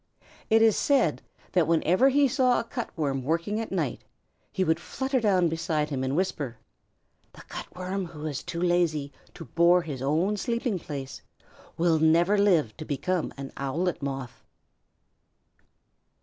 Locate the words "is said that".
0.63-1.67